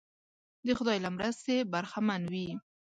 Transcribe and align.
د 0.65 0.67
خدای 0.79 0.97
له 1.05 1.09
مرستې 1.15 1.55
برخمن 1.73 2.21
وي. 2.33 2.47